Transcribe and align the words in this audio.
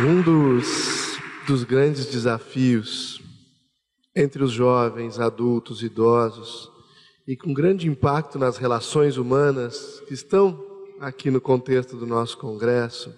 Um 0.00 0.20
dos, 0.22 1.20
dos 1.46 1.62
grandes 1.62 2.06
desafios 2.06 3.22
entre 4.14 4.42
os 4.42 4.50
jovens, 4.50 5.20
adultos, 5.20 5.84
idosos 5.84 6.68
e 7.28 7.36
com 7.36 7.54
grande 7.54 7.88
impacto 7.88 8.36
nas 8.36 8.56
relações 8.56 9.16
humanas 9.16 10.00
que 10.08 10.12
estão 10.12 10.60
aqui 10.98 11.30
no 11.30 11.40
contexto 11.40 11.96
do 11.96 12.08
nosso 12.08 12.36
congresso 12.38 13.14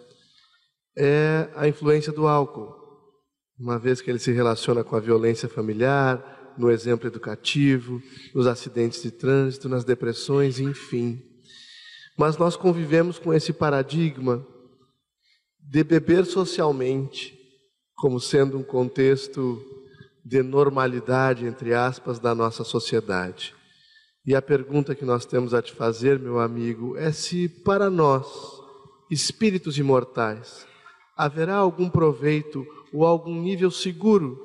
é 0.94 1.48
a 1.56 1.66
influência 1.66 2.12
do 2.12 2.26
álcool. 2.26 2.76
Uma 3.58 3.78
vez 3.78 4.02
que 4.02 4.10
ele 4.10 4.18
se 4.18 4.32
relaciona 4.32 4.84
com 4.84 4.96
a 4.96 5.00
violência 5.00 5.48
familiar, 5.48 6.54
no 6.58 6.70
exemplo 6.70 7.06
educativo, 7.06 8.02
nos 8.34 8.46
acidentes 8.46 9.02
de 9.02 9.10
trânsito, 9.10 9.66
nas 9.66 9.82
depressões, 9.82 10.60
enfim. 10.60 11.22
Mas 12.18 12.36
nós 12.36 12.54
convivemos 12.54 13.18
com 13.18 13.32
esse 13.32 13.50
paradigma 13.50 14.46
de 15.68 15.82
beber 15.82 16.24
socialmente 16.24 17.36
como 17.94 18.20
sendo 18.20 18.58
um 18.58 18.62
contexto 18.62 19.60
de 20.24 20.42
normalidade, 20.42 21.44
entre 21.44 21.74
aspas, 21.74 22.18
da 22.18 22.34
nossa 22.34 22.62
sociedade. 22.62 23.54
E 24.24 24.34
a 24.34 24.42
pergunta 24.42 24.94
que 24.94 25.04
nós 25.04 25.24
temos 25.24 25.54
a 25.54 25.62
te 25.62 25.72
fazer, 25.72 26.18
meu 26.18 26.38
amigo, 26.38 26.96
é 26.96 27.10
se 27.10 27.48
para 27.48 27.88
nós, 27.90 28.26
espíritos 29.10 29.78
imortais, 29.78 30.66
haverá 31.16 31.56
algum 31.56 31.88
proveito 31.88 32.66
ou 32.92 33.04
algum 33.04 33.40
nível 33.40 33.70
seguro 33.70 34.38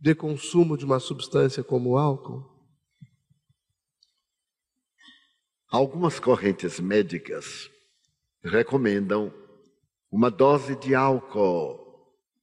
de 0.00 0.14
consumo 0.14 0.76
de 0.76 0.84
uma 0.84 0.98
substância 0.98 1.62
como 1.62 1.90
o 1.90 1.98
álcool? 1.98 2.44
Algumas 5.68 6.18
correntes 6.18 6.80
médicas 6.80 7.68
recomendam 8.42 9.32
uma 10.10 10.30
dose 10.30 10.76
de 10.76 10.94
álcool 10.94 11.78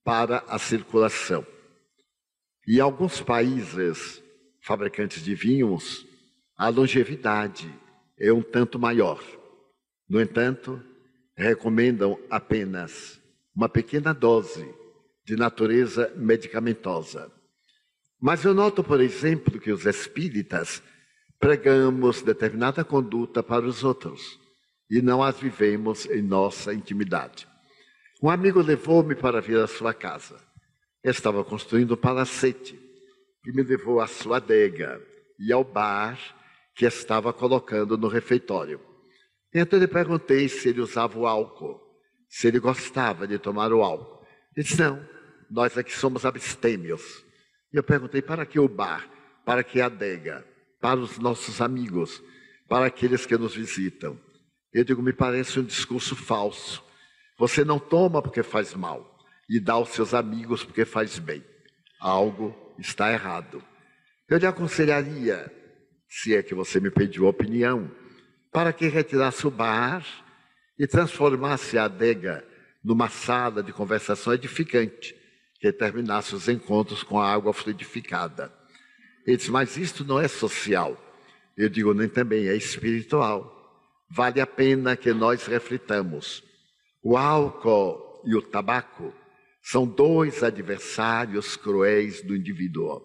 para 0.03 0.43
a 0.47 0.59
circulação. 0.59 1.45
E 2.67 2.79
alguns 2.79 3.21
países 3.21 4.21
fabricantes 4.61 5.23
de 5.23 5.35
vinhos, 5.35 6.05
a 6.57 6.69
longevidade 6.69 7.73
é 8.17 8.31
um 8.31 8.41
tanto 8.41 8.79
maior. 8.79 9.21
No 10.07 10.21
entanto, 10.21 10.81
recomendam 11.35 12.19
apenas 12.29 13.19
uma 13.55 13.67
pequena 13.67 14.13
dose 14.13 14.67
de 15.25 15.35
natureza 15.35 16.13
medicamentosa. 16.15 17.31
Mas 18.19 18.43
eu 18.45 18.53
noto, 18.53 18.83
por 18.83 19.01
exemplo, 19.01 19.59
que 19.59 19.71
os 19.71 19.85
espíritas 19.85 20.81
pregamos 21.39 22.21
determinada 22.21 22.83
conduta 22.85 23.43
para 23.43 23.65
os 23.65 23.83
outros 23.83 24.39
e 24.89 25.01
não 25.01 25.21
as 25.21 25.37
vivemos 25.39 26.05
em 26.05 26.21
nossa 26.21 26.73
intimidade. 26.73 27.47
Um 28.23 28.29
amigo 28.29 28.61
levou-me 28.61 29.15
para 29.15 29.41
vir 29.41 29.59
à 29.59 29.67
sua 29.67 29.93
casa. 29.93 30.39
estava 31.03 31.43
construindo 31.43 31.95
um 31.95 31.97
palacete 31.97 32.79
e 33.45 33.51
me 33.51 33.61
levou 33.61 33.99
à 33.99 34.07
sua 34.07 34.37
adega 34.37 35.05
e 35.37 35.51
ao 35.51 35.61
bar 35.61 36.17
que 36.73 36.85
estava 36.85 37.33
colocando 37.33 37.97
no 37.97 38.07
refeitório. 38.07 38.79
Então 39.53 39.77
eu 39.77 39.83
lhe 39.83 39.91
perguntei 39.91 40.47
se 40.47 40.69
ele 40.69 40.79
usava 40.79 41.19
o 41.19 41.27
álcool, 41.27 41.81
se 42.29 42.47
ele 42.47 42.61
gostava 42.61 43.27
de 43.27 43.37
tomar 43.37 43.73
o 43.73 43.83
álcool. 43.83 44.25
Ele 44.55 44.65
disse: 44.65 44.79
Não, 44.79 45.05
nós 45.51 45.77
aqui 45.77 45.91
somos 45.91 46.23
abstêmios. 46.23 47.25
E 47.73 47.77
eu 47.77 47.83
perguntei: 47.83 48.21
Para 48.21 48.45
que 48.45 48.57
o 48.57 48.69
bar? 48.69 49.05
Para 49.43 49.65
que 49.65 49.81
a 49.81 49.87
adega? 49.87 50.47
Para 50.79 50.97
os 50.97 51.19
nossos 51.19 51.59
amigos? 51.59 52.23
Para 52.69 52.85
aqueles 52.85 53.25
que 53.25 53.37
nos 53.37 53.53
visitam? 53.53 54.17
Eu 54.71 54.85
digo: 54.85 55.01
Me 55.01 55.11
parece 55.11 55.59
um 55.59 55.63
discurso 55.65 56.15
falso 56.15 56.92
você 57.43 57.65
não 57.65 57.77
toma 57.77 58.21
porque 58.21 58.41
faz 58.41 58.73
mal 58.73 59.19
e 59.49 59.59
dá 59.59 59.73
aos 59.73 59.89
seus 59.89 60.13
amigos 60.13 60.63
porque 60.63 60.85
faz 60.85 61.19
bem. 61.19 61.43
Algo 61.99 62.55
está 62.79 63.11
errado. 63.11 63.61
Eu 64.29 64.37
lhe 64.37 64.45
aconselharia, 64.45 65.51
se 66.07 66.33
é 66.33 66.41
que 66.41 66.55
você 66.55 66.79
me 66.79 66.89
pediu 66.89 67.25
opinião, 67.25 67.91
para 68.49 68.71
que 68.71 68.87
retirasse 68.87 69.45
o 69.45 69.51
bar 69.51 70.05
e 70.79 70.87
transformasse 70.87 71.77
a 71.77 71.83
adega 71.83 72.47
numa 72.81 73.09
sala 73.09 73.61
de 73.61 73.73
conversação 73.73 74.33
edificante, 74.33 75.13
que 75.59 75.69
terminasse 75.73 76.33
os 76.33 76.47
encontros 76.47 77.03
com 77.03 77.19
a 77.19 77.29
água 77.29 77.51
fluidificada. 77.51 78.53
Ele 79.27 79.35
diz, 79.35 79.49
mas 79.49 79.75
isto 79.75 80.05
não 80.05 80.17
é 80.17 80.29
social. 80.29 80.97
Eu 81.57 81.67
digo, 81.67 81.93
nem 81.93 82.07
também 82.07 82.47
é 82.47 82.55
espiritual. 82.55 83.51
Vale 84.09 84.39
a 84.39 84.47
pena 84.47 84.95
que 84.95 85.11
nós 85.11 85.45
reflitamos 85.45 86.41
o 87.03 87.17
álcool 87.17 88.21
e 88.23 88.33
o 88.35 88.41
tabaco 88.41 89.13
são 89.61 89.85
dois 89.85 90.41
adversários 90.41 91.57
cruéis 91.57 92.21
do 92.21 92.35
indivíduo. 92.35 93.01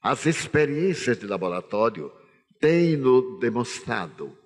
As 0.00 0.26
experiências 0.26 1.18
de 1.18 1.26
laboratório 1.26 2.12
têm-no 2.60 3.38
demonstrado. 3.38 4.36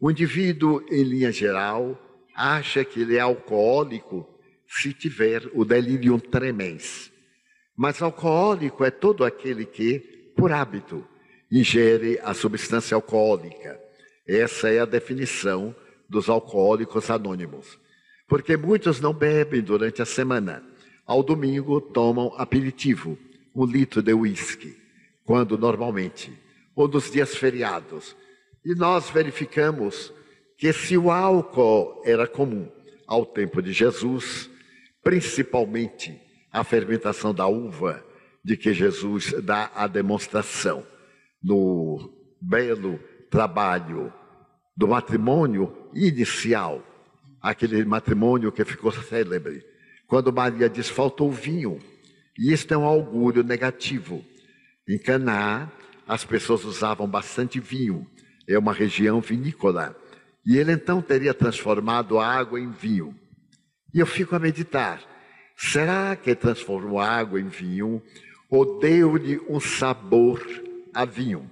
O 0.00 0.10
indivíduo, 0.10 0.82
em 0.90 1.02
linha 1.02 1.30
geral, 1.30 1.98
acha 2.34 2.84
que 2.84 3.00
ele 3.02 3.16
é 3.16 3.20
alcoólico 3.20 4.26
se 4.66 4.94
tiver 4.94 5.50
o 5.52 5.64
delirium 5.64 6.18
tremens. 6.18 7.12
Mas 7.76 8.00
alcoólico 8.00 8.84
é 8.84 8.90
todo 8.90 9.24
aquele 9.24 9.66
que, 9.66 10.32
por 10.36 10.52
hábito, 10.52 11.06
ingere 11.50 12.18
a 12.22 12.32
substância 12.32 12.94
alcoólica. 12.94 13.78
Essa 14.26 14.70
é 14.70 14.80
a 14.80 14.84
definição 14.84 15.74
dos 16.08 16.28
alcoólicos 16.28 17.10
anônimos. 17.10 17.78
Porque 18.30 18.56
muitos 18.56 19.00
não 19.00 19.12
bebem 19.12 19.60
durante 19.60 20.00
a 20.00 20.06
semana. 20.06 20.62
Ao 21.04 21.20
domingo 21.20 21.80
tomam 21.80 22.32
aperitivo, 22.36 23.18
um 23.52 23.64
litro 23.64 24.00
de 24.00 24.14
uísque, 24.14 24.76
quando 25.24 25.58
normalmente, 25.58 26.32
ou 26.76 26.86
nos 26.86 27.10
dias 27.10 27.34
feriados. 27.34 28.14
E 28.64 28.72
nós 28.72 29.10
verificamos 29.10 30.12
que 30.56 30.72
se 30.72 30.96
o 30.96 31.10
álcool 31.10 32.00
era 32.04 32.24
comum 32.24 32.70
ao 33.04 33.26
tempo 33.26 33.60
de 33.60 33.72
Jesus, 33.72 34.48
principalmente 35.02 36.16
a 36.52 36.62
fermentação 36.62 37.34
da 37.34 37.48
uva, 37.48 38.00
de 38.44 38.56
que 38.56 38.72
Jesus 38.72 39.34
dá 39.42 39.72
a 39.74 39.88
demonstração 39.88 40.86
no 41.42 42.14
belo 42.40 43.00
trabalho 43.28 44.12
do 44.76 44.86
matrimônio 44.86 45.76
inicial 45.92 46.80
aquele 47.40 47.84
matrimônio 47.84 48.52
que 48.52 48.64
ficou 48.64 48.92
célebre, 48.92 49.64
quando 50.06 50.32
Maria 50.32 50.68
diz 50.68 50.88
faltou 50.88 51.30
vinho. 51.30 51.78
E 52.38 52.52
isto 52.52 52.72
é 52.72 52.76
um 52.76 52.84
augúrio 52.84 53.42
negativo. 53.42 54.24
Em 54.88 54.98
Caná, 54.98 55.70
as 56.06 56.24
pessoas 56.24 56.64
usavam 56.64 57.06
bastante 57.06 57.60
vinho, 57.60 58.06
é 58.48 58.58
uma 58.58 58.72
região 58.72 59.20
vinícola. 59.20 59.96
E 60.44 60.56
ele 60.56 60.72
então 60.72 61.00
teria 61.00 61.32
transformado 61.32 62.18
a 62.18 62.26
água 62.26 62.58
em 62.58 62.70
vinho. 62.70 63.14
E 63.94 64.00
eu 64.00 64.06
fico 64.06 64.34
a 64.34 64.38
meditar: 64.38 65.00
será 65.56 66.16
que 66.16 66.34
transformou 66.34 66.98
a 66.98 67.08
água 67.08 67.40
em 67.40 67.48
vinho 67.48 68.02
ou 68.48 68.78
deu-lhe 68.80 69.40
um 69.48 69.60
sabor 69.60 70.44
a 70.94 71.04
vinho? 71.04 71.48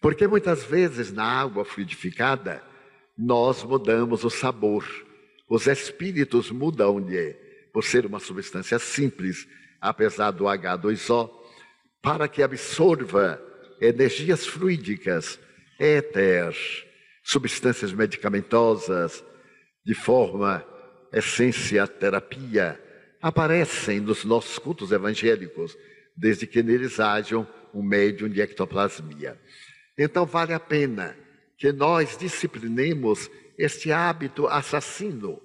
Porque 0.00 0.26
muitas 0.26 0.64
vezes 0.64 1.12
na 1.12 1.24
água 1.24 1.64
fluidificada 1.64 2.62
nós 3.16 3.62
mudamos 3.62 4.24
o 4.24 4.30
sabor. 4.30 4.84
Os 5.54 5.66
espíritos 5.66 6.50
mudam-lhe, 6.50 7.36
por 7.74 7.84
ser 7.84 8.06
uma 8.06 8.18
substância 8.18 8.78
simples, 8.78 9.46
apesar 9.78 10.30
do 10.30 10.44
H2O, 10.44 11.30
para 12.00 12.26
que 12.26 12.42
absorva 12.42 13.38
energias 13.78 14.46
fluídicas, 14.46 15.38
éter, 15.78 16.56
substâncias 17.22 17.92
medicamentosas, 17.92 19.22
de 19.84 19.92
forma 19.92 20.64
essência 21.12 21.86
terapia, 21.86 22.80
aparecem 23.20 24.00
nos 24.00 24.24
nossos 24.24 24.58
cultos 24.58 24.90
evangélicos, 24.90 25.76
desde 26.16 26.46
que 26.46 26.62
neles 26.62 26.98
hajam 26.98 27.46
um 27.74 27.82
médium 27.82 28.30
de 28.30 28.40
ectoplasmia. 28.40 29.38
Então 29.98 30.24
vale 30.24 30.54
a 30.54 30.60
pena 30.60 31.14
que 31.58 31.70
nós 31.72 32.16
disciplinemos 32.16 33.30
este 33.62 33.92
hábito 33.92 34.48
assassino, 34.48 35.40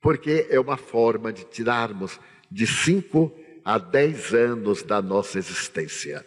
porque 0.00 0.48
é 0.50 0.58
uma 0.58 0.76
forma 0.76 1.32
de 1.32 1.44
tirarmos 1.44 2.18
de 2.50 2.66
5 2.66 3.32
a 3.64 3.78
10 3.78 4.34
anos 4.34 4.82
da 4.82 5.00
nossa 5.00 5.38
existência. 5.38 6.26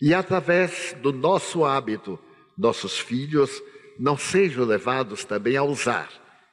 E 0.00 0.14
através 0.14 0.94
do 1.02 1.12
nosso 1.12 1.64
hábito, 1.64 2.18
nossos 2.56 2.96
filhos 2.98 3.62
não 3.98 4.16
sejam 4.16 4.64
levados 4.64 5.24
também 5.24 5.56
a 5.56 5.64
usar, 5.64 6.08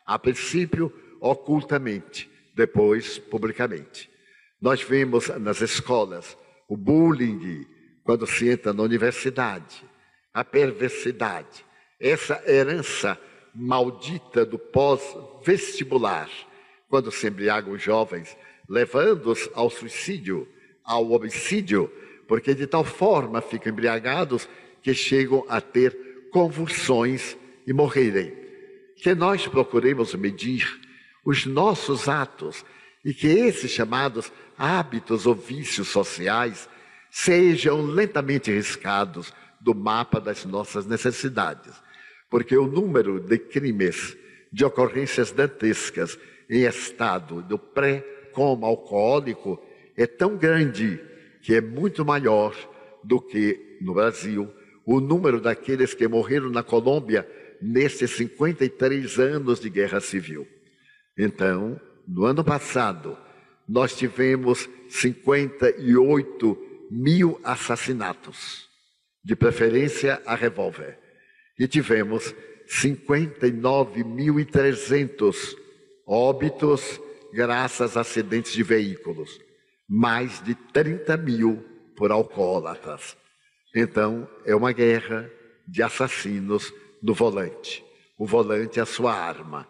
a 0.06 0.18
princípio 0.18 0.92
ocultamente, 1.22 2.28
depois 2.56 3.20
publicamente. 3.20 4.10
Nós 4.60 4.82
vemos 4.82 5.28
nas 5.40 5.62
escolas 5.62 6.36
o 6.68 6.76
bullying 6.76 7.68
quando 8.04 8.26
se 8.26 8.50
entra 8.50 8.74
na 8.74 8.82
universidade, 8.82 9.84
a 10.34 10.44
perversidade, 10.44 11.64
essa 12.00 12.42
herança 12.48 13.20
maldita 13.56 14.46
do 14.46 14.60
pós-vestibular, 14.60 16.30
quando 16.90 17.12
se 17.12 17.28
embriagam 17.28 17.78
jovens 17.78 18.36
levando-os 18.68 19.50
ao 19.54 19.70
suicídio, 19.70 20.48
ao 20.84 21.10
homicídio, 21.12 21.92
porque 22.28 22.54
de 22.54 22.68
tal 22.68 22.84
forma 22.84 23.42
ficam 23.42 23.72
embriagados 23.72 24.48
que 24.82 24.94
chegam 24.94 25.46
a 25.48 25.62
ter 25.62 26.30
convulsões 26.32 27.38
e 27.66 27.74
morrerem. 27.74 28.34
Que 28.98 29.14
nós 29.14 29.48
procuremos 29.48 30.14
medir 30.16 30.80
os 31.24 31.46
nossos 31.46 32.08
atos 32.08 32.66
e 33.04 33.14
que 33.14 33.28
esses 33.28 33.72
chamados 33.72 34.32
hábitos 34.58 35.26
ou 35.26 35.36
vícios 35.36 35.90
sociais 35.90 36.68
sejam 37.12 37.82
lentamente 37.82 38.52
riscados 38.52 39.34
do 39.60 39.74
mapa 39.74 40.20
das 40.20 40.46
nossas 40.46 40.86
necessidades, 40.86 41.74
porque 42.30 42.58
o 42.58 42.68
número 42.68 43.20
de 43.20 43.38
crimes, 43.38 44.18
de 44.52 44.66
ocorrências 44.66 45.32
dantescas 45.32 46.18
em 46.50 46.66
estado 46.66 47.42
do 47.42 47.58
pré-coma 47.58 48.68
alcoólico 48.68 49.62
é 49.98 50.06
tão 50.06 50.38
grande 50.38 51.00
que 51.42 51.56
é 51.56 51.62
muito 51.62 52.04
maior 52.04 52.56
do 53.04 53.22
que 53.22 53.78
no 53.82 53.94
Brasil 53.94 54.52
o 54.86 55.00
número 55.00 55.40
daqueles 55.40 55.94
que 55.94 56.08
morreram 56.08 56.50
na 56.50 56.64
Colômbia 56.64 57.28
nesses 57.62 58.12
53 58.12 59.20
anos 59.20 59.60
de 59.60 59.70
guerra 59.70 60.00
civil. 60.00 60.48
Então, 61.18 61.80
no 62.08 62.26
ano 62.26 62.44
passado, 62.44 63.18
nós 63.68 63.96
tivemos 63.96 64.70
58 64.90 66.58
mil 66.92 67.40
assassinatos, 67.44 68.70
de 69.24 69.36
preferência 69.36 70.22
a 70.26 70.36
revólver, 70.36 71.00
e 71.58 71.68
tivemos 71.68 72.36
59.300 72.68 75.58
óbitos 76.06 77.02
graças 77.34 77.98
a 77.98 78.02
acidentes 78.02 78.52
de 78.54 78.62
veículos, 78.64 79.40
mais 79.88 80.44
de 80.44 80.56
30 80.56 81.16
mil 81.18 81.64
por 81.96 82.12
alcoólatras. 82.12 83.16
Então, 83.76 84.28
é 84.46 84.56
uma 84.56 84.72
guerra 84.72 85.30
de 85.68 85.84
assassinos 85.84 86.74
no 87.02 87.14
volante. 87.14 87.84
O 88.18 88.26
volante 88.26 88.80
é 88.80 88.84
a 88.84 88.86
sua 88.86 89.14
arma. 89.14 89.68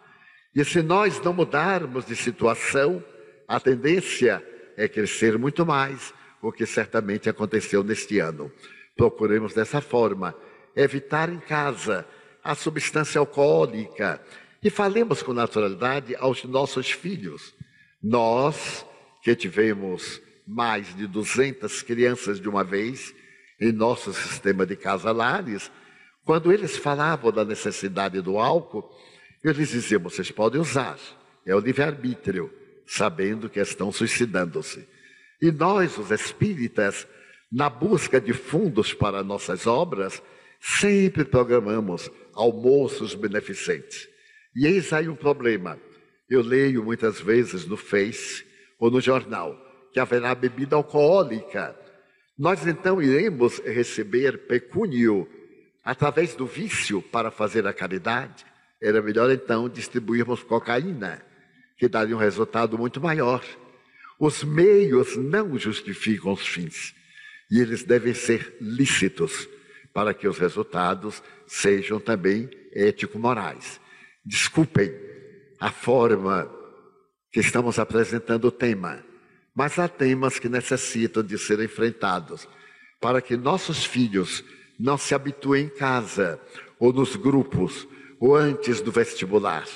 E 0.54 0.64
se 0.64 0.80
nós 0.80 1.20
não 1.20 1.32
mudarmos 1.32 2.06
de 2.06 2.14
situação, 2.14 3.02
a 3.48 3.58
tendência 3.58 4.40
é 4.76 4.86
crescer 4.88 5.36
muito 5.38 5.66
mais, 5.66 6.14
o 6.40 6.52
que 6.52 6.64
certamente 6.64 7.28
aconteceu 7.28 7.82
neste 7.82 8.20
ano. 8.20 8.52
Procuremos 8.96 9.52
dessa 9.52 9.80
forma 9.80 10.32
evitar 10.76 11.28
em 11.30 11.38
casa 11.38 12.06
a 12.44 12.54
substância 12.54 13.18
alcoólica 13.18 14.20
e 14.62 14.70
falemos 14.70 15.22
com 15.22 15.32
naturalidade 15.32 16.14
aos 16.16 16.44
nossos 16.44 16.90
filhos. 16.90 17.54
Nós 18.02 18.84
que 19.22 19.34
tivemos 19.34 20.20
mais 20.46 20.94
de 20.94 21.06
200 21.06 21.82
crianças 21.82 22.40
de 22.40 22.48
uma 22.48 22.62
vez, 22.62 23.12
em 23.60 23.72
nosso 23.72 24.12
sistema 24.12 24.64
de 24.64 24.76
casalares, 24.76 25.70
quando 26.24 26.52
eles 26.52 26.76
falavam 26.76 27.32
da 27.32 27.44
necessidade 27.44 28.20
do 28.20 28.38
álcool, 28.38 28.88
eu 29.42 29.52
lhes 29.52 29.70
dizia: 29.70 29.98
vocês 29.98 30.30
podem 30.30 30.60
usar, 30.60 30.98
é 31.44 31.54
o 31.54 31.58
livre-arbítrio, 31.58 32.52
sabendo 32.86 33.48
que 33.48 33.58
estão 33.60 33.90
suicidando-se. 33.90 34.86
E 35.40 35.50
nós, 35.50 35.98
os 35.98 36.10
espíritas, 36.10 37.06
na 37.50 37.68
busca 37.70 38.20
de 38.20 38.32
fundos 38.32 38.92
para 38.92 39.22
nossas 39.22 39.66
obras, 39.66 40.22
sempre 40.60 41.24
programamos 41.24 42.10
almoços 42.34 43.14
beneficentes. 43.14 44.08
E 44.54 44.66
eis 44.66 44.92
aí 44.92 45.08
um 45.08 45.16
problema. 45.16 45.78
Eu 46.28 46.42
leio 46.42 46.82
muitas 46.84 47.20
vezes 47.20 47.66
no 47.66 47.76
Face 47.76 48.44
ou 48.78 48.90
no 48.90 49.00
jornal 49.00 49.56
que 49.92 50.00
haverá 50.00 50.34
bebida 50.34 50.76
alcoólica 50.76 51.74
nós 52.38 52.66
então 52.66 53.00
iremos 53.00 53.60
receber 53.60 54.46
pecúnio 54.46 55.26
através 55.82 56.34
do 56.34 56.44
vício 56.44 57.00
para 57.00 57.30
fazer 57.30 57.66
a 57.66 57.72
caridade. 57.72 58.44
Era 58.80 59.00
melhor 59.00 59.30
então 59.30 59.70
distribuirmos 59.70 60.42
cocaína, 60.42 61.24
que 61.78 61.88
daria 61.88 62.14
um 62.14 62.18
resultado 62.18 62.76
muito 62.76 63.00
maior. 63.00 63.42
Os 64.20 64.44
meios 64.44 65.16
não 65.16 65.58
justificam 65.58 66.32
os 66.32 66.46
fins, 66.46 66.94
e 67.50 67.58
eles 67.58 67.82
devem 67.82 68.12
ser 68.12 68.54
lícitos 68.60 69.48
para 69.96 70.12
que 70.12 70.28
os 70.28 70.36
resultados 70.36 71.22
sejam 71.46 71.98
também 71.98 72.50
ético-morais. 72.70 73.80
Desculpem 74.22 74.92
a 75.58 75.70
forma 75.70 76.46
que 77.32 77.40
estamos 77.40 77.78
apresentando 77.78 78.48
o 78.48 78.50
tema 78.50 79.02
mas 79.56 79.78
há 79.78 79.88
temas 79.88 80.38
que 80.38 80.50
necessitam 80.50 81.22
de 81.22 81.38
ser 81.38 81.58
enfrentados 81.60 82.46
para 83.00 83.22
que 83.22 83.38
nossos 83.38 83.86
filhos 83.86 84.44
não 84.78 84.98
se 84.98 85.14
habituem 85.14 85.64
em 85.64 85.68
casa, 85.70 86.38
ou 86.78 86.92
nos 86.92 87.16
grupos, 87.16 87.88
ou 88.20 88.36
antes 88.36 88.82
do 88.82 88.92
vestibular, 88.92 89.66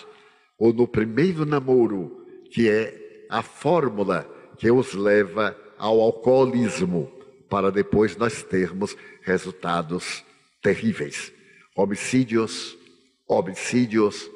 ou 0.59 0.71
no 0.75 0.87
primeiro 0.87 1.47
namoro, 1.47 2.27
que 2.51 2.69
é 2.69 3.25
a 3.31 3.43
fórmula 3.43 4.29
que 4.59 4.71
os 4.71 4.93
leva 4.93 5.57
ao 5.79 5.99
alcoolismo, 5.99 7.11
para 7.51 7.71
depois 7.71 8.17
nós 8.17 8.43
termos 8.43 8.97
resultados 9.23 10.25
terríveis. 10.63 11.33
Homicídios, 11.75 12.79
homicídios, 13.27 14.31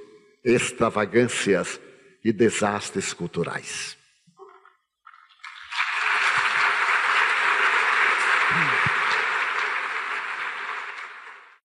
extravagâncias 0.44 1.80
e 2.24 2.32
desastres 2.32 3.12
culturais. 3.12 3.96